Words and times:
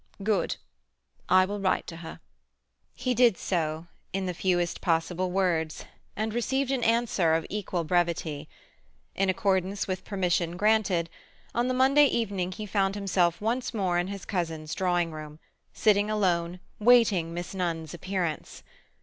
"Good. 0.23 0.55
I 1.29 1.45
will 1.45 1.59
write 1.59 1.85
to 1.85 1.97
her." 1.97 2.21
He 2.95 3.13
did 3.13 3.37
so, 3.37 3.85
in 4.11 4.25
the 4.25 4.33
fewest 4.33 4.81
possible 4.81 5.29
words, 5.29 5.85
and 6.15 6.33
received 6.33 6.71
an 6.71 6.83
answer 6.83 7.35
of 7.35 7.45
equal 7.51 7.83
brevity. 7.83 8.49
In 9.13 9.29
accordance 9.29 9.87
with 9.87 10.03
permission 10.03 10.57
granted, 10.57 11.07
on 11.53 11.67
the 11.67 11.75
Monday 11.75 12.07
evening 12.07 12.51
he 12.51 12.65
found 12.65 12.95
himself 12.95 13.39
once 13.39 13.75
more 13.75 13.99
in 13.99 14.07
his 14.07 14.25
cousin's 14.25 14.73
drawing 14.73 15.11
room, 15.11 15.37
sitting 15.71 16.09
alone, 16.09 16.61
waiting 16.79 17.31
Miss 17.31 17.53
Nunn's 17.53 17.93
appearance. 17.93 18.63